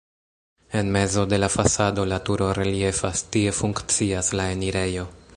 En 0.71 0.89
mezo 0.91 1.27
de 1.33 1.37
la 1.37 1.47
fasado 1.47 2.07
la 2.13 2.17
turo 2.29 2.47
reliefas, 2.59 3.23
tie 3.35 3.51
funkcias 3.59 4.35
la 4.41 4.49
enirejo. 4.57 5.07